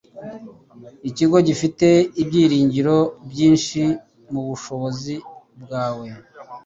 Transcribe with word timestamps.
Ikigo 1.09 1.37
gifite 1.47 1.87
ibyiringiro 2.21 2.97
byinshi 3.31 3.81
mubushobozi 4.31 5.15
bwawe. 5.61 6.07